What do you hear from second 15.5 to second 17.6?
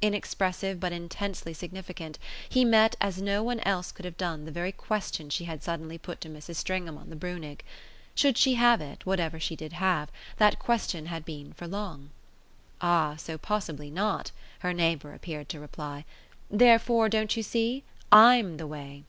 reply; "therefore, don't you